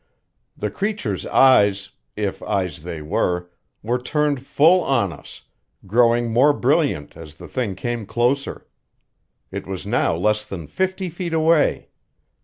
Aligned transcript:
The 0.57 0.71
creature's 0.71 1.27
eyes 1.27 1.91
if 2.15 2.41
eyes 2.41 2.81
they 2.81 3.03
were 3.03 3.51
were 3.83 3.99
turned 4.01 4.41
full 4.43 4.83
on 4.83 5.13
us, 5.13 5.43
growing 5.85 6.31
more 6.33 6.53
brilliant 6.53 7.15
as 7.15 7.35
the 7.35 7.47
thing 7.47 7.75
came 7.75 8.07
closer. 8.07 8.65
It 9.51 9.67
was 9.67 9.85
now 9.85 10.15
less 10.15 10.43
than 10.43 10.65
fifty 10.65 11.07
feet 11.07 11.33
away. 11.33 11.89